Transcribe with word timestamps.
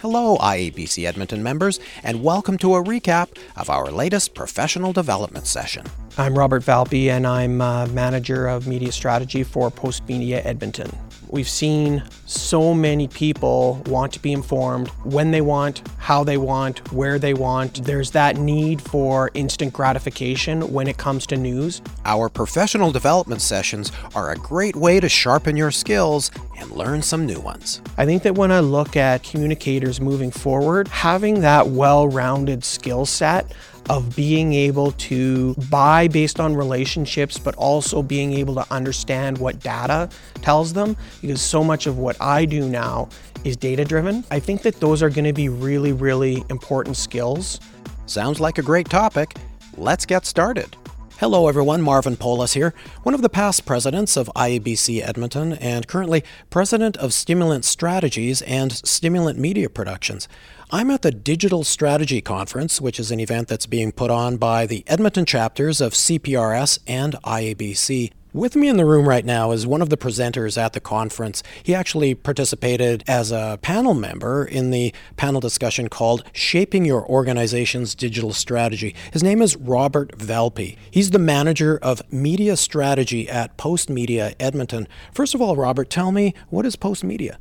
Hello, 0.00 0.36
IABC 0.36 1.08
Edmonton 1.08 1.42
members, 1.42 1.80
and 2.04 2.22
welcome 2.22 2.56
to 2.58 2.76
a 2.76 2.84
recap 2.84 3.36
of 3.56 3.68
our 3.68 3.90
latest 3.90 4.32
professional 4.32 4.92
development 4.92 5.48
session. 5.48 5.84
I'm 6.16 6.38
Robert 6.38 6.62
Valpy, 6.62 7.08
and 7.08 7.26
I'm 7.26 7.60
uh, 7.60 7.86
manager 7.88 8.46
of 8.46 8.68
media 8.68 8.92
strategy 8.92 9.42
for 9.42 9.72
Postmedia 9.72 10.40
Edmonton. 10.46 10.96
We've 11.30 11.48
seen 11.48 12.04
so 12.26 12.72
many 12.72 13.08
people 13.08 13.82
want 13.86 14.12
to 14.12 14.20
be 14.20 14.32
informed 14.32 14.88
when 15.04 15.32
they 15.32 15.40
want, 15.40 15.82
how 15.98 16.24
they 16.24 16.38
want, 16.38 16.90
where 16.92 17.18
they 17.18 17.34
want. 17.34 17.84
There's 17.84 18.12
that 18.12 18.36
need 18.36 18.80
for 18.80 19.30
instant 19.34 19.72
gratification 19.72 20.72
when 20.72 20.86
it 20.86 20.96
comes 20.96 21.26
to 21.26 21.36
news. 21.36 21.82
Our 22.04 22.28
professional 22.28 22.92
development 22.92 23.42
sessions 23.42 23.92
are 24.14 24.30
a 24.30 24.36
great 24.36 24.76
way 24.76 25.00
to 25.00 25.08
sharpen 25.08 25.56
your 25.56 25.70
skills 25.70 26.30
and 26.58 26.70
learn 26.72 27.02
some 27.02 27.26
new 27.26 27.40
ones. 27.40 27.80
I 27.96 28.04
think 28.04 28.22
that 28.24 28.34
when 28.34 28.50
I 28.52 28.60
look 28.60 28.96
at 28.96 29.22
communicators 29.22 30.00
moving 30.00 30.30
forward, 30.30 30.88
having 30.88 31.40
that 31.40 31.68
well 31.68 32.08
rounded 32.08 32.64
skill 32.64 33.06
set 33.06 33.52
of 33.88 34.14
being 34.14 34.52
able 34.52 34.92
to 34.92 35.54
buy 35.70 36.08
based 36.08 36.40
on 36.40 36.54
relationships, 36.54 37.38
but 37.38 37.54
also 37.56 38.02
being 38.02 38.34
able 38.34 38.54
to 38.54 38.66
understand 38.70 39.38
what 39.38 39.60
data 39.60 40.10
tells 40.42 40.72
them, 40.72 40.96
because 41.22 41.40
so 41.40 41.64
much 41.64 41.86
of 41.86 41.98
what 41.98 42.20
I 42.20 42.44
do 42.44 42.68
now 42.68 43.08
is 43.44 43.56
data 43.56 43.84
driven. 43.84 44.24
I 44.30 44.40
think 44.40 44.62
that 44.62 44.78
those 44.80 45.02
are 45.02 45.08
going 45.08 45.24
to 45.24 45.32
be 45.32 45.48
really, 45.48 45.92
really 45.92 46.44
important 46.50 46.96
skills. 46.96 47.60
Sounds 48.06 48.40
like 48.40 48.58
a 48.58 48.62
great 48.62 48.90
topic. 48.90 49.36
Let's 49.76 50.04
get 50.04 50.26
started. 50.26 50.76
Hello, 51.18 51.48
everyone. 51.48 51.82
Marvin 51.82 52.16
Polis 52.16 52.52
here, 52.52 52.72
one 53.02 53.12
of 53.12 53.22
the 53.22 53.28
past 53.28 53.66
presidents 53.66 54.16
of 54.16 54.30
IABC 54.36 55.02
Edmonton 55.02 55.54
and 55.54 55.88
currently 55.88 56.22
president 56.48 56.96
of 56.98 57.12
Stimulant 57.12 57.64
Strategies 57.64 58.40
and 58.42 58.70
Stimulant 58.70 59.36
Media 59.36 59.68
Productions. 59.68 60.28
I'm 60.70 60.92
at 60.92 61.02
the 61.02 61.10
Digital 61.10 61.64
Strategy 61.64 62.20
Conference, 62.20 62.80
which 62.80 63.00
is 63.00 63.10
an 63.10 63.18
event 63.18 63.48
that's 63.48 63.66
being 63.66 63.90
put 63.90 64.12
on 64.12 64.36
by 64.36 64.64
the 64.64 64.84
Edmonton 64.86 65.24
chapters 65.24 65.80
of 65.80 65.92
CPRS 65.92 66.78
and 66.86 67.14
IABC. 67.24 68.12
With 68.34 68.56
me 68.56 68.68
in 68.68 68.76
the 68.76 68.84
room 68.84 69.08
right 69.08 69.24
now 69.24 69.52
is 69.52 69.66
one 69.66 69.80
of 69.80 69.88
the 69.88 69.96
presenters 69.96 70.58
at 70.58 70.74
the 70.74 70.80
conference. 70.80 71.42
He 71.62 71.74
actually 71.74 72.14
participated 72.14 73.02
as 73.08 73.32
a 73.32 73.58
panel 73.62 73.94
member 73.94 74.44
in 74.44 74.70
the 74.70 74.92
panel 75.16 75.40
discussion 75.40 75.88
called 75.88 76.24
Shaping 76.34 76.84
Your 76.84 77.06
Organization's 77.08 77.94
Digital 77.94 78.34
Strategy. 78.34 78.94
His 79.14 79.22
name 79.22 79.40
is 79.40 79.56
Robert 79.56 80.18
Valpy. 80.18 80.76
He's 80.90 81.10
the 81.12 81.18
manager 81.18 81.78
of 81.78 82.02
media 82.12 82.58
strategy 82.58 83.30
at 83.30 83.56
Postmedia 83.56 84.34
Edmonton. 84.38 84.88
First 85.10 85.34
of 85.34 85.40
all, 85.40 85.56
Robert, 85.56 85.88
tell 85.88 86.12
me 86.12 86.34
what 86.50 86.66
is 86.66 86.76
Postmedia? 86.76 87.36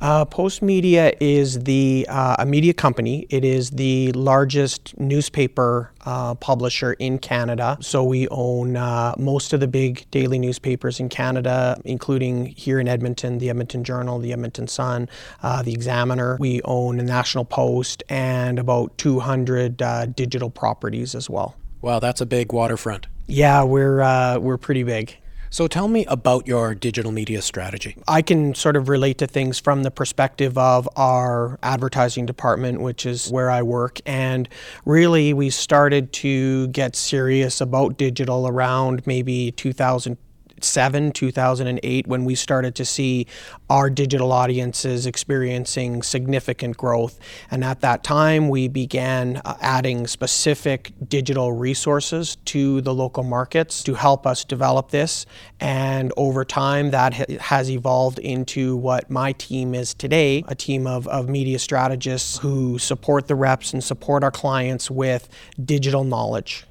Uh, 0.00 0.24
Postmedia 0.24 1.14
is 1.20 1.60
the 1.60 2.06
uh, 2.08 2.36
a 2.38 2.46
media 2.46 2.72
company. 2.72 3.26
It 3.28 3.44
is 3.44 3.70
the 3.70 4.12
largest 4.12 4.98
newspaper 4.98 5.92
uh, 6.06 6.34
publisher 6.36 6.94
in 6.94 7.18
Canada. 7.18 7.76
So 7.80 8.02
we 8.02 8.26
own 8.28 8.76
uh, 8.76 9.14
most 9.18 9.52
of 9.52 9.60
the 9.60 9.68
big 9.68 10.10
daily 10.10 10.38
newspapers 10.38 11.00
in 11.00 11.08
Canada, 11.08 11.80
including 11.84 12.46
here 12.46 12.80
in 12.80 12.88
Edmonton, 12.88 13.38
the 13.38 13.50
Edmonton 13.50 13.84
Journal, 13.84 14.18
the 14.18 14.32
Edmonton 14.32 14.68
Sun, 14.68 15.08
uh, 15.42 15.62
the 15.62 15.72
Examiner. 15.72 16.36
We 16.40 16.62
own 16.64 16.96
the 16.96 17.02
National 17.02 17.44
Post 17.44 18.02
and 18.08 18.58
about 18.58 18.96
200 18.96 19.82
uh, 19.82 20.06
digital 20.06 20.50
properties 20.50 21.14
as 21.14 21.28
well. 21.28 21.56
Wow, 21.82 21.98
that's 21.98 22.20
a 22.20 22.26
big 22.26 22.52
waterfront. 22.52 23.06
Yeah, 23.26 23.62
we're 23.62 24.38
we're 24.38 24.58
pretty 24.58 24.82
big. 24.82 25.16
So 25.52 25.66
tell 25.66 25.88
me 25.88 26.06
about 26.06 26.46
your 26.46 26.76
digital 26.76 27.10
media 27.10 27.42
strategy. 27.42 27.96
I 28.06 28.22
can 28.22 28.54
sort 28.54 28.76
of 28.76 28.88
relate 28.88 29.18
to 29.18 29.26
things 29.26 29.58
from 29.58 29.82
the 29.82 29.90
perspective 29.90 30.56
of 30.56 30.88
our 30.94 31.58
advertising 31.60 32.24
department, 32.24 32.80
which 32.80 33.04
is 33.04 33.32
where 33.32 33.50
I 33.50 33.62
work. 33.62 33.98
And 34.06 34.48
really, 34.84 35.34
we 35.34 35.50
started 35.50 36.12
to 36.14 36.68
get 36.68 36.94
serious 36.94 37.60
about 37.60 37.96
digital 37.96 38.46
around 38.46 39.04
maybe 39.08 39.50
2000. 39.50 40.16
2007, 40.60 41.12
2008, 41.12 42.06
when 42.06 42.24
we 42.24 42.34
started 42.34 42.74
to 42.74 42.84
see 42.84 43.26
our 43.68 43.90
digital 43.90 44.32
audiences 44.32 45.06
experiencing 45.06 46.02
significant 46.02 46.76
growth. 46.76 47.18
And 47.50 47.64
at 47.64 47.80
that 47.80 48.04
time, 48.04 48.48
we 48.48 48.68
began 48.68 49.40
uh, 49.44 49.56
adding 49.60 50.06
specific 50.06 50.92
digital 51.08 51.52
resources 51.52 52.36
to 52.46 52.80
the 52.82 52.94
local 52.94 53.22
markets 53.22 53.82
to 53.84 53.94
help 53.94 54.26
us 54.26 54.44
develop 54.44 54.90
this. 54.90 55.26
And 55.60 56.12
over 56.16 56.44
time, 56.44 56.90
that 56.90 57.14
ha- 57.14 57.38
has 57.40 57.70
evolved 57.70 58.18
into 58.18 58.76
what 58.76 59.10
my 59.10 59.32
team 59.32 59.74
is 59.74 59.94
today 59.94 60.44
a 60.48 60.54
team 60.54 60.86
of, 60.86 61.06
of 61.08 61.28
media 61.28 61.58
strategists 61.58 62.38
who 62.38 62.78
support 62.78 63.28
the 63.28 63.34
reps 63.34 63.72
and 63.72 63.82
support 63.82 64.24
our 64.24 64.30
clients 64.30 64.90
with 64.90 65.28
digital 65.64 66.04
knowledge. 66.04 66.64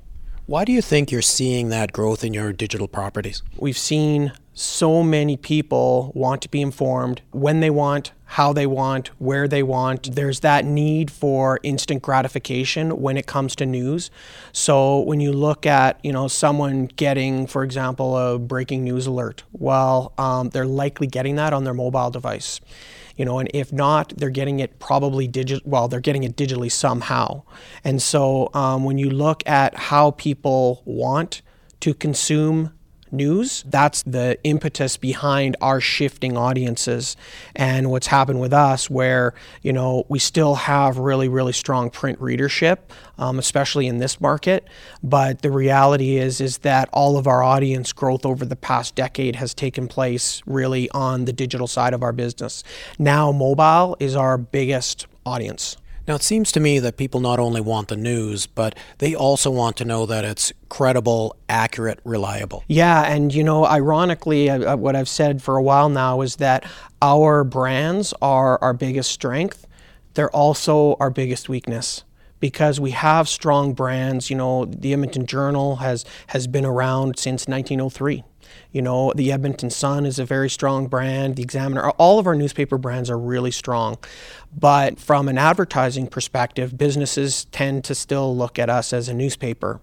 Why 0.49 0.65
do 0.65 0.71
you 0.71 0.81
think 0.81 1.11
you're 1.11 1.21
seeing 1.21 1.69
that 1.69 1.93
growth 1.93 2.23
in 2.23 2.33
your 2.33 2.51
digital 2.51 2.87
properties? 2.87 3.43
We've 3.57 3.77
seen 3.77 4.31
so 4.55 5.03
many 5.03 5.37
people 5.37 6.11
want 6.15 6.41
to 6.41 6.49
be 6.49 6.59
informed 6.59 7.21
when 7.29 7.59
they 7.59 7.69
want, 7.69 8.13
how 8.25 8.51
they 8.51 8.65
want, 8.65 9.09
where 9.19 9.47
they 9.47 9.61
want. 9.61 10.15
There's 10.15 10.39
that 10.39 10.65
need 10.65 11.11
for 11.11 11.59
instant 11.61 12.01
gratification 12.01 12.99
when 12.99 13.15
it 13.15 13.27
comes 13.27 13.55
to 13.57 13.67
news. 13.67 14.09
So 14.51 15.01
when 15.01 15.19
you 15.19 15.31
look 15.33 15.67
at, 15.67 15.99
you 16.03 16.11
know, 16.11 16.27
someone 16.27 16.87
getting, 16.95 17.45
for 17.45 17.63
example, 17.63 18.17
a 18.17 18.39
breaking 18.39 18.83
news 18.83 19.05
alert, 19.05 19.43
well, 19.51 20.13
um, 20.17 20.49
they're 20.49 20.65
likely 20.65 21.05
getting 21.05 21.35
that 21.35 21.53
on 21.53 21.63
their 21.63 21.75
mobile 21.75 22.09
device 22.09 22.59
you 23.19 23.25
know, 23.25 23.37
and 23.37 23.51
if 23.53 23.73
not, 23.73 24.13
they're 24.15 24.29
getting 24.29 24.61
it 24.61 24.79
probably 24.79 25.27
digital. 25.27 25.61
Well, 25.69 25.89
they're 25.89 25.99
getting 25.99 26.23
it 26.23 26.37
digitally 26.37 26.71
somehow. 26.71 27.43
And 27.83 28.01
so 28.01 28.49
um, 28.53 28.85
when 28.85 28.97
you 28.97 29.09
look 29.09 29.43
at 29.45 29.75
how 29.75 30.11
people 30.11 30.81
want 30.85 31.41
to 31.81 31.93
consume 31.93 32.71
news. 33.11 33.63
That's 33.67 34.03
the 34.03 34.37
impetus 34.43 34.97
behind 34.97 35.57
our 35.61 35.81
shifting 35.81 36.37
audiences 36.37 37.15
and 37.55 37.89
what's 37.91 38.07
happened 38.07 38.39
with 38.39 38.53
us, 38.53 38.89
where 38.89 39.33
you 39.61 39.73
know 39.73 40.05
we 40.09 40.19
still 40.19 40.55
have 40.55 40.97
really, 40.97 41.27
really 41.27 41.53
strong 41.53 41.89
print 41.89 42.19
readership, 42.21 42.91
um, 43.17 43.39
especially 43.39 43.87
in 43.87 43.97
this 43.97 44.21
market. 44.21 44.67
But 45.03 45.41
the 45.41 45.51
reality 45.51 46.17
is, 46.17 46.39
is 46.39 46.59
that 46.59 46.89
all 46.93 47.17
of 47.17 47.27
our 47.27 47.43
audience 47.43 47.93
growth 47.93 48.25
over 48.25 48.45
the 48.45 48.55
past 48.55 48.95
decade 48.95 49.35
has 49.37 49.53
taken 49.53 49.87
place 49.87 50.41
really 50.45 50.89
on 50.91 51.25
the 51.25 51.33
digital 51.33 51.67
side 51.67 51.93
of 51.93 52.03
our 52.03 52.13
business. 52.13 52.63
Now, 52.97 53.31
mobile 53.31 53.97
is 53.99 54.15
our 54.15 54.37
biggest 54.37 55.07
audience. 55.25 55.77
Now, 56.09 56.15
it 56.15 56.23
seems 56.23 56.51
to 56.53 56.59
me 56.59 56.79
that 56.79 56.97
people 56.97 57.19
not 57.19 57.37
only 57.37 57.61
want 57.61 57.89
the 57.89 57.95
news, 57.95 58.47
but 58.47 58.73
they 58.97 59.13
also 59.13 59.51
want 59.51 59.77
to 59.77 59.85
know 59.85 60.07
that 60.07 60.25
it's 60.25 60.51
credible, 60.67 61.35
accurate, 61.47 61.99
reliable. 62.03 62.63
Yeah, 62.67 63.03
and 63.03 63.31
you 63.31 63.43
know, 63.43 63.63
ironically, 63.63 64.49
uh, 64.49 64.73
uh, 64.73 64.75
what 64.75 64.95
I've 64.95 65.07
said 65.07 65.39
for 65.39 65.55
a 65.55 65.61
while 65.61 65.87
now 65.87 66.21
is 66.21 66.37
that 66.37 66.65
our 66.99 67.43
brands 67.43 68.11
are 68.23 68.57
our 68.59 68.73
biggest 68.73 69.11
strength. 69.11 69.67
They're 70.15 70.31
also 70.31 70.95
our 70.99 71.11
biggest 71.11 71.47
weakness 71.47 72.03
because 72.39 72.79
we 72.79 72.89
have 72.89 73.29
strong 73.29 73.73
brands. 73.73 74.31
You 74.31 74.37
know, 74.37 74.65
the 74.65 74.93
Edmonton 74.93 75.27
Journal 75.27 75.75
has 75.75 76.05
has 76.29 76.47
been 76.47 76.65
around 76.65 77.19
since 77.19 77.47
1903. 77.47 78.23
You 78.71 78.81
know, 78.81 79.13
the 79.15 79.31
Edmonton 79.31 79.69
Sun 79.69 80.05
is 80.05 80.19
a 80.19 80.25
very 80.25 80.49
strong 80.49 80.87
brand. 80.87 81.35
The 81.35 81.43
Examiner, 81.43 81.89
all 81.91 82.19
of 82.19 82.27
our 82.27 82.35
newspaper 82.35 82.77
brands 82.77 83.09
are 83.09 83.17
really 83.17 83.51
strong. 83.51 83.97
But 84.57 84.99
from 84.99 85.27
an 85.27 85.37
advertising 85.37 86.07
perspective, 86.07 86.77
businesses 86.77 87.45
tend 87.45 87.83
to 87.85 87.95
still 87.95 88.35
look 88.35 88.59
at 88.59 88.69
us 88.69 88.93
as 88.93 89.09
a 89.09 89.13
newspaper 89.13 89.81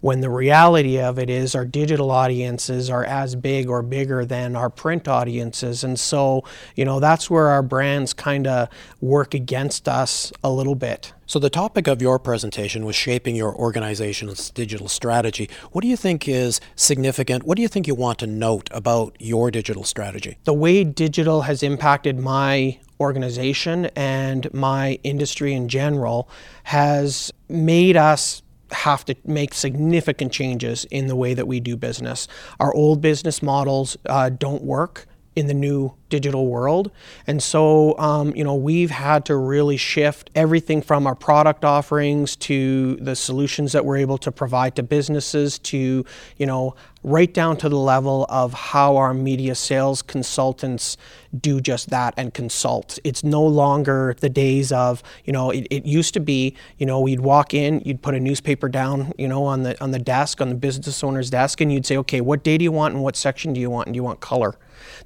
when 0.00 0.20
the 0.20 0.30
reality 0.30 0.98
of 0.98 1.18
it 1.18 1.28
is 1.28 1.54
our 1.54 1.64
digital 1.64 2.10
audiences 2.10 2.88
are 2.88 3.04
as 3.04 3.36
big 3.36 3.68
or 3.68 3.82
bigger 3.82 4.24
than 4.24 4.56
our 4.56 4.70
print 4.70 5.06
audiences. 5.06 5.84
And 5.84 5.98
so, 5.98 6.44
you 6.74 6.84
know, 6.84 7.00
that's 7.00 7.28
where 7.28 7.48
our 7.48 7.62
brands 7.62 8.12
kind 8.14 8.46
of 8.46 8.68
work 9.00 9.34
against 9.34 9.88
us 9.88 10.32
a 10.42 10.50
little 10.50 10.74
bit. 10.74 11.12
So, 11.26 11.38
the 11.38 11.50
topic 11.50 11.86
of 11.86 12.02
your 12.02 12.18
presentation 12.18 12.84
was 12.84 12.96
shaping 12.96 13.36
your 13.36 13.54
organization's 13.54 14.50
digital 14.50 14.88
strategy. 14.88 15.48
What 15.70 15.82
do 15.82 15.88
you 15.88 15.96
think 15.96 16.26
is 16.26 16.60
significant? 16.74 17.44
What 17.44 17.54
do 17.54 17.62
you 17.62 17.68
think 17.68 17.86
you 17.86 17.94
want 17.94 18.18
to 18.18 18.26
note 18.26 18.68
about 18.72 19.14
your 19.20 19.52
digital 19.52 19.84
strategy? 19.84 20.38
The 20.42 20.54
way 20.54 20.82
digital 20.82 21.42
has 21.42 21.62
impacted 21.62 22.18
my 22.18 22.80
organization 22.98 23.86
and 23.94 24.52
my 24.52 24.98
industry 25.04 25.54
in 25.54 25.68
general 25.68 26.28
has 26.64 27.32
made 27.48 27.96
us 27.96 28.42
have 28.72 29.04
to 29.06 29.16
make 29.24 29.54
significant 29.54 30.32
changes 30.32 30.84
in 30.86 31.06
the 31.06 31.16
way 31.16 31.34
that 31.34 31.46
we 31.46 31.60
do 31.60 31.76
business. 31.76 32.28
Our 32.58 32.74
old 32.74 33.00
business 33.00 33.42
models 33.42 33.96
uh, 34.06 34.30
don't 34.30 34.62
work 34.62 35.06
in 35.36 35.46
the 35.46 35.54
new 35.54 35.94
digital 36.10 36.46
world. 36.46 36.90
And 37.26 37.42
so, 37.42 37.98
um, 37.98 38.36
you 38.36 38.44
know, 38.44 38.54
we've 38.54 38.90
had 38.90 39.24
to 39.26 39.36
really 39.36 39.78
shift 39.78 40.30
everything 40.34 40.82
from 40.82 41.06
our 41.06 41.14
product 41.14 41.64
offerings 41.64 42.36
to 42.36 42.96
the 42.96 43.16
solutions 43.16 43.72
that 43.72 43.84
we're 43.86 43.96
able 43.96 44.18
to 44.18 44.30
provide 44.30 44.76
to 44.76 44.82
businesses 44.82 45.58
to, 45.60 46.04
you 46.36 46.46
know, 46.46 46.74
right 47.02 47.32
down 47.32 47.56
to 47.56 47.68
the 47.68 47.78
level 47.78 48.26
of 48.28 48.52
how 48.52 48.96
our 48.96 49.14
media 49.14 49.54
sales 49.54 50.02
consultants 50.02 50.98
do 51.38 51.60
just 51.60 51.88
that 51.90 52.12
and 52.16 52.34
consult. 52.34 52.98
It's 53.04 53.24
no 53.24 53.42
longer 53.42 54.14
the 54.20 54.28
days 54.28 54.70
of, 54.72 55.02
you 55.24 55.32
know, 55.32 55.50
it, 55.50 55.66
it 55.70 55.86
used 55.86 56.12
to 56.14 56.20
be, 56.20 56.54
you 56.76 56.84
know, 56.84 57.06
you'd 57.06 57.20
walk 57.20 57.54
in, 57.54 57.80
you'd 57.84 58.02
put 58.02 58.14
a 58.14 58.20
newspaper 58.20 58.68
down, 58.68 59.12
you 59.16 59.28
know, 59.28 59.44
on 59.44 59.62
the 59.62 59.80
on 59.82 59.92
the 59.92 59.98
desk, 59.98 60.40
on 60.40 60.48
the 60.50 60.54
business 60.54 61.02
owner's 61.02 61.30
desk, 61.30 61.60
and 61.60 61.72
you'd 61.72 61.86
say, 61.86 61.96
okay, 61.96 62.20
what 62.20 62.42
day 62.44 62.58
do 62.58 62.64
you 62.64 62.72
want 62.72 62.94
and 62.94 63.02
what 63.02 63.16
section 63.16 63.52
do 63.52 63.60
you 63.60 63.70
want 63.70 63.86
and 63.86 63.94
do 63.94 63.96
you 63.96 64.04
want 64.04 64.20
color? 64.20 64.56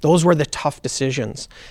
Those 0.00 0.24
were 0.24 0.34
the 0.34 0.46
tough 0.46 0.82
decisions. 0.82 0.93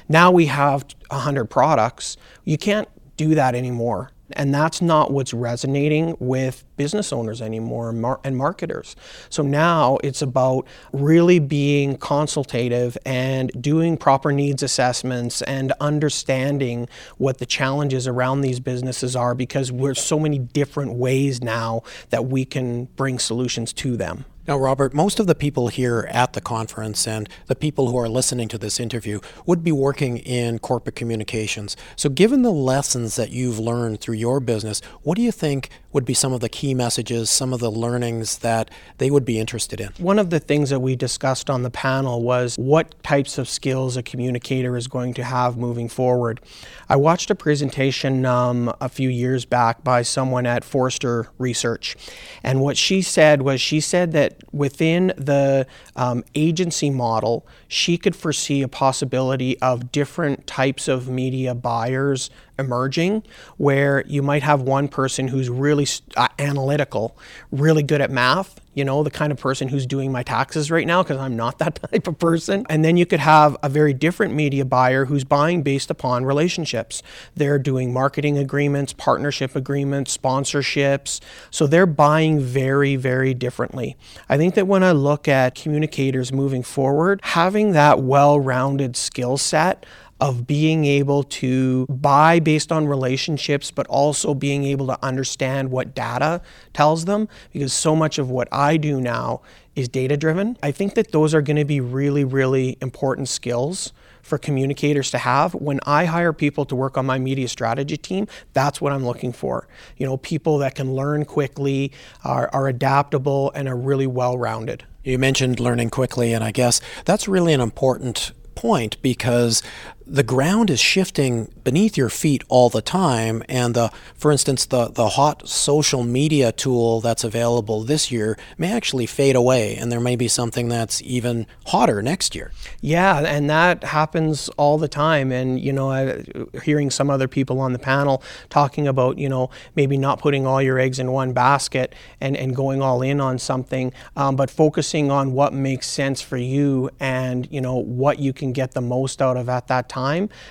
Now 0.09 0.31
we 0.31 0.47
have 0.47 0.85
100 1.09 1.45
products. 1.45 2.17
You 2.43 2.57
can't 2.57 2.87
do 3.17 3.35
that 3.35 3.55
anymore. 3.55 4.11
And 4.35 4.53
that's 4.53 4.81
not 4.81 5.11
what's 5.11 5.33
resonating 5.33 6.15
with 6.19 6.63
business 6.75 7.13
owners 7.13 7.41
anymore 7.41 7.89
and 8.23 8.37
marketers. 8.37 8.95
So 9.29 9.43
now 9.43 9.97
it's 10.03 10.21
about 10.21 10.65
really 10.91 11.37
being 11.39 11.97
consultative 11.97 12.97
and 13.05 13.51
doing 13.61 13.95
proper 13.95 14.31
needs 14.31 14.63
assessments 14.63 15.41
and 15.43 15.71
understanding 15.79 16.87
what 17.17 17.37
the 17.37 17.45
challenges 17.45 18.07
around 18.07 18.41
these 18.41 18.59
businesses 18.59 19.15
are 19.15 19.35
because 19.35 19.71
we're 19.71 19.93
so 19.93 20.19
many 20.19 20.39
different 20.39 20.93
ways 20.93 21.43
now 21.43 21.83
that 22.09 22.25
we 22.25 22.45
can 22.45 22.85
bring 22.95 23.19
solutions 23.19 23.71
to 23.73 23.95
them. 23.97 24.25
Now, 24.45 24.57
Robert, 24.57 24.93
most 24.93 25.21
of 25.21 25.27
the 25.27 25.35
people 25.35 25.69
here 25.69 26.05
at 26.11 26.33
the 26.33 26.41
conference 26.41 27.07
and 27.07 27.29
the 27.47 27.55
people 27.55 27.89
who 27.89 27.97
are 27.97 28.09
listening 28.09 28.49
to 28.49 28.57
this 28.57 28.77
interview 28.77 29.21
would 29.45 29.63
be 29.63 29.71
working 29.71 30.17
in 30.17 30.59
corporate 30.59 30.97
communications. 30.97 31.77
So, 31.95 32.09
given 32.09 32.41
the 32.41 32.51
lessons 32.51 33.15
that 33.15 33.29
you've 33.29 33.57
learned 33.57 34.01
through 34.01 34.15
your 34.15 34.41
business, 34.41 34.81
what 35.03 35.15
do 35.15 35.21
you 35.21 35.31
think 35.31 35.69
would 35.93 36.05
be 36.05 36.13
some 36.13 36.33
of 36.33 36.41
the 36.41 36.49
key 36.49 36.73
messages, 36.73 37.29
some 37.29 37.53
of 37.53 37.59
the 37.59 37.71
learnings 37.71 38.39
that 38.39 38.69
they 38.97 39.09
would 39.09 39.23
be 39.23 39.39
interested 39.39 39.79
in? 39.79 39.89
One 39.99 40.19
of 40.19 40.31
the 40.31 40.39
things 40.39 40.71
that 40.71 40.79
we 40.79 40.95
discussed 40.95 41.49
on 41.49 41.63
the 41.63 41.69
panel 41.69 42.21
was 42.21 42.55
what 42.57 43.01
types 43.03 43.37
of 43.37 43.47
skills 43.47 43.95
a 43.95 44.03
communicator 44.03 44.75
is 44.75 44.87
going 44.87 45.13
to 45.13 45.23
have 45.23 45.55
moving 45.55 45.87
forward. 45.87 46.41
I 46.89 46.95
watched 46.95 47.29
a 47.29 47.35
presentation 47.35 48.25
um, 48.25 48.73
a 48.81 48.89
few 48.89 49.09
years 49.09 49.45
back 49.45 49.83
by 49.83 50.01
someone 50.01 50.45
at 50.45 50.63
Forrester 50.63 51.29
Research, 51.37 51.95
and 52.43 52.61
what 52.61 52.75
she 52.75 53.01
said 53.01 53.43
was 53.43 53.61
she 53.61 53.79
said 53.79 54.11
that 54.13 54.37
within 54.51 55.13
the 55.17 55.67
um, 55.95 56.23
agency 56.35 56.89
model, 56.89 57.45
she 57.67 57.97
could 57.97 58.15
foresee 58.15 58.61
a 58.61 58.67
possibility 58.67 59.59
of 59.61 59.91
different 59.91 60.47
types 60.47 60.87
of 60.87 61.07
media 61.09 61.53
buyers 61.53 62.29
emerging 62.59 63.23
where 63.57 64.03
you 64.07 64.21
might 64.21 64.43
have 64.43 64.61
one 64.61 64.87
person 64.87 65.27
who's 65.27 65.49
really 65.49 65.87
uh, 66.15 66.27
analytical, 66.39 67.17
really 67.51 67.83
good 67.83 68.01
at 68.01 68.11
math, 68.11 68.59
you 68.73 68.83
know, 68.83 69.03
the 69.03 69.11
kind 69.11 69.31
of 69.31 69.39
person 69.39 69.67
who's 69.67 69.85
doing 69.85 70.11
my 70.11 70.23
taxes 70.23 70.71
right 70.71 70.87
now 70.87 71.03
because 71.03 71.17
I'm 71.17 71.35
not 71.35 71.57
that 71.63 71.75
type 71.75 72.07
of 72.07 72.17
person. 72.19 72.65
And 72.69 72.83
then 72.83 72.97
you 72.97 73.05
could 73.05 73.19
have 73.19 73.55
a 73.63 73.69
very 73.69 73.93
different 73.93 74.33
media 74.33 74.65
buyer 74.65 75.05
who's 75.05 75.23
buying 75.23 75.61
based 75.63 75.89
upon 75.89 76.25
relationships. 76.25 77.03
They're 77.35 77.59
doing 77.59 77.93
marketing 77.93 78.37
agreements, 78.37 78.93
partnership 78.93 79.55
agreements, 79.55 80.15
sponsorships. 80.17 81.19
So 81.51 81.67
they're 81.67 81.85
buying 81.85 82.39
very, 82.39 82.95
very 82.95 83.33
differently. 83.33 83.95
I 84.29 84.37
think 84.37 84.55
that 84.55 84.67
when 84.67 84.83
I 84.83 84.91
look 84.91 85.27
at 85.27 85.55
communicators 85.55 86.31
moving 86.31 86.63
forward, 86.63 87.19
having 87.23 87.73
that 87.73 87.99
well 87.99 88.39
rounded 88.39 88.95
skill 88.95 89.37
set 89.37 89.85
of 90.23 90.47
being 90.47 90.85
able 90.85 91.21
to 91.21 91.85
buy 91.87 92.39
based 92.39 92.71
on 92.71 92.87
relationships, 92.87 93.71
but 93.71 93.85
also 93.87 94.33
being 94.33 94.63
able 94.63 94.87
to 94.87 94.97
understand 95.03 95.69
what 95.69 95.93
data 95.93 96.41
tells 96.71 97.03
them, 97.03 97.27
because 97.51 97.73
so 97.73 97.93
much 97.93 98.17
of 98.17 98.29
what 98.29 98.47
I 98.49 98.77
do 98.77 99.01
now 99.01 99.41
is 99.75 99.89
data 99.89 100.15
driven. 100.15 100.57
I 100.63 100.71
think 100.71 100.93
that 100.93 101.11
those 101.11 101.33
are 101.33 101.41
going 101.41 101.57
to 101.57 101.65
be 101.65 101.81
really, 101.81 102.23
really 102.23 102.77
important 102.79 103.27
skills 103.27 103.91
for 104.21 104.37
communicators 104.37 105.11
to 105.11 105.17
have. 105.17 105.55
When 105.55 105.81
I 105.85 106.05
hire 106.05 106.31
people 106.31 106.63
to 106.67 106.75
work 106.75 106.97
on 106.97 107.05
my 107.05 107.19
media 107.19 107.49
strategy 107.49 107.97
team, 107.97 108.29
that's 108.53 108.79
what 108.79 108.93
I'm 108.93 109.05
looking 109.05 109.33
for. 109.33 109.67
You 109.97 110.05
know, 110.05 110.15
people 110.15 110.57
that 110.59 110.73
can 110.73 110.95
learn 110.95 111.25
quickly, 111.25 111.91
are, 112.23 112.49
are 112.53 112.69
adaptable, 112.69 113.51
and 113.55 113.67
are 113.67 113.75
really 113.75 114.07
well 114.07 114.37
rounded. 114.37 114.85
You 115.03 115.19
mentioned 115.19 115.59
learning 115.59 115.89
quickly, 115.89 116.31
and 116.31 116.45
I 116.45 116.51
guess 116.51 116.79
that's 117.03 117.27
really 117.27 117.51
an 117.51 117.59
important 117.59 118.31
point 118.55 119.01
because 119.01 119.63
the 120.05 120.23
ground 120.23 120.69
is 120.69 120.79
shifting 120.79 121.51
beneath 121.63 121.97
your 121.97 122.09
feet 122.09 122.43
all 122.49 122.69
the 122.69 122.81
time 122.81 123.41
and 123.47 123.73
the 123.73 123.89
for 124.15 124.31
instance 124.31 124.65
the 124.65 124.89
the 124.89 125.09
hot 125.09 125.47
social 125.47 126.03
media 126.03 126.51
tool 126.51 126.99
that's 126.99 127.23
available 127.23 127.83
this 127.83 128.11
year 128.11 128.37
may 128.57 128.71
actually 128.71 129.05
fade 129.05 129.35
away 129.35 129.75
and 129.75 129.91
there 129.91 130.01
may 130.01 130.15
be 130.15 130.27
something 130.27 130.67
that's 130.67 131.01
even 131.03 131.47
hotter 131.67 132.01
next 132.01 132.35
year. 132.35 132.51
Yeah 132.81 133.19
and 133.19 133.49
that 133.49 133.83
happens 133.83 134.49
all 134.49 134.77
the 134.77 134.87
time 134.87 135.31
and 135.31 135.59
you 135.59 135.71
know 135.71 135.89
I, 135.89 136.23
hearing 136.63 136.89
some 136.89 137.09
other 137.09 137.27
people 137.27 137.59
on 137.61 137.71
the 137.73 137.79
panel 137.79 138.21
talking 138.49 138.87
about 138.87 139.17
you 139.17 139.29
know 139.29 139.49
maybe 139.75 139.97
not 139.97 140.19
putting 140.19 140.45
all 140.45 140.61
your 140.61 140.79
eggs 140.79 140.99
in 140.99 141.11
one 141.11 141.33
basket 141.33 141.95
and 142.19 142.35
and 142.35 142.55
going 142.55 142.81
all 142.81 143.01
in 143.01 143.21
on 143.21 143.39
something 143.39 143.93
um, 144.17 144.35
but 144.35 144.49
focusing 144.49 145.11
on 145.11 145.33
what 145.33 145.53
makes 145.53 145.87
sense 145.87 146.21
for 146.21 146.37
you 146.37 146.89
and 146.99 147.47
you 147.51 147.61
know 147.61 147.75
what 147.75 148.19
you 148.19 148.33
can 148.33 148.51
get 148.51 148.73
the 148.73 148.81
most 148.81 149.21
out 149.21 149.37
of 149.37 149.47
at 149.47 149.67
that 149.67 149.87
time 149.87 149.92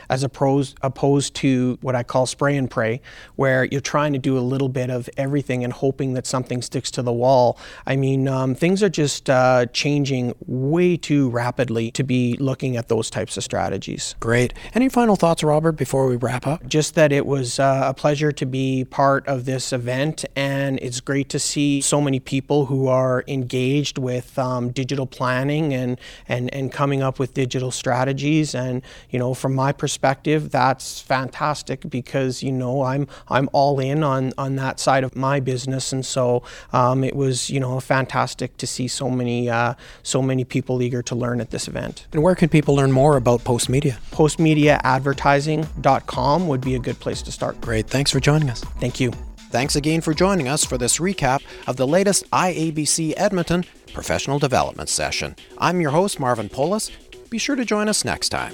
as 0.09 0.23
opposed, 0.23 0.77
opposed 0.83 1.35
to 1.37 1.79
what 1.81 1.95
I 1.95 2.03
call 2.03 2.27
spray 2.27 2.57
and 2.57 2.71
pray, 2.71 3.01
where 3.37 3.65
you're 3.65 3.81
trying 3.81 4.13
to 4.13 4.19
do 4.19 4.39
a 4.39 4.41
little 4.41 4.69
bit 4.69 4.91
of 4.91 5.09
everything 5.17 5.65
and 5.65 5.73
hoping 5.73 6.15
that 6.15 6.27
something 6.27 6.63
sticks 6.63 6.91
to 6.93 7.03
the 7.03 7.13
wall. 7.13 7.59
I 7.87 7.97
mean, 7.97 8.29
um, 8.29 8.55
things 8.55 8.83
are 8.83 8.89
just 8.89 9.29
uh, 9.29 9.67
changing 9.67 10.35
way 10.47 10.97
too 10.97 11.31
rapidly 11.31 11.91
to 11.93 12.03
be 12.03 12.37
looking 12.39 12.77
at 12.77 12.89
those 12.89 13.11
types 13.11 13.37
of 13.37 13.45
strategies. 13.45 14.15
Great. 14.21 14.55
Any 14.75 14.89
final 14.89 15.17
thoughts, 15.17 15.43
Robert, 15.43 15.73
before 15.73 16.07
we 16.07 16.17
wrap 16.17 16.47
up? 16.47 16.67
Just 16.67 16.95
that 16.95 17.13
it 17.13 17.27
was 17.27 17.59
uh, 17.59 17.83
a 17.87 17.95
pleasure 17.95 18.33
to 18.33 18.47
be 18.47 18.85
part 18.85 19.27
of 19.27 19.45
this 19.45 19.73
event, 19.73 20.25
and 20.37 20.79
it's 20.81 21.01
great 21.01 21.29
to 21.31 21.39
see 21.39 21.81
so 21.81 22.01
many 22.01 22.21
people 22.21 22.67
who 22.67 22.89
are 22.89 23.25
engaged 23.27 23.99
with 23.99 24.39
um, 24.39 24.71
digital 24.71 25.07
planning 25.07 25.75
and, 25.75 25.99
and, 26.29 26.53
and 26.55 26.73
coming 26.73 27.03
up 27.03 27.19
with 27.19 27.35
digital 27.35 27.71
strategies. 27.71 28.55
And, 28.55 28.83
you 29.11 29.19
know, 29.19 29.32
from 29.35 29.55
my 29.55 29.73
perspective, 29.73 30.51
that's 30.51 31.01
fantastic 31.01 31.89
because 31.89 32.43
you 32.43 32.53
know 32.53 32.83
I'm 32.83 33.07
I'm 33.29 33.49
all 33.53 33.81
in 33.81 34.03
on 34.03 34.33
on 34.39 34.57
that 34.57 34.81
side 34.81 35.05
of 35.05 35.15
my 35.17 35.41
business, 35.41 35.93
and 35.93 36.05
so 36.05 36.43
um, 36.73 37.05
it 37.05 37.17
was 37.17 37.51
you 37.51 37.61
know 37.61 37.81
fantastic 37.81 38.57
to 38.59 38.67
see 38.67 38.89
so 38.89 39.11
many 39.11 39.51
uh, 39.51 39.75
so 40.03 40.23
many 40.23 40.45
people 40.45 40.83
eager 40.83 41.03
to 41.03 41.15
learn 41.15 41.41
at 41.41 41.51
this 41.51 41.69
event. 41.69 42.07
And 42.13 42.23
where 42.23 42.35
can 42.35 42.49
people 42.49 42.75
learn 42.75 42.93
more 42.93 43.17
about 43.17 43.45
Postmedia? 43.45 43.99
Postmediaadvertising.com 44.11 46.49
would 46.49 46.61
be 46.61 46.75
a 46.75 46.79
good 46.79 47.01
place 47.01 47.23
to 47.23 47.33
start. 47.33 47.59
Great, 47.61 47.89
thanks 47.89 48.11
for 48.11 48.21
joining 48.21 48.51
us. 48.51 48.63
Thank 48.81 49.01
you. 49.01 49.13
Thanks 49.51 49.77
again 49.77 50.01
for 50.01 50.15
joining 50.15 50.49
us 50.49 50.65
for 50.65 50.79
this 50.79 50.99
recap 50.99 51.43
of 51.67 51.77
the 51.77 51.87
latest 51.87 52.31
IABC 52.31 53.13
Edmonton 53.19 53.67
professional 53.93 54.39
development 54.39 54.89
session. 54.89 55.37
I'm 55.59 55.81
your 55.81 55.91
host, 55.91 56.19
Marvin 56.19 56.49
Polis. 56.49 56.91
Be 57.31 57.39
sure 57.39 57.57
to 57.57 57.65
join 57.65 57.89
us 57.89 58.05
next 58.05 58.31
time. 58.31 58.53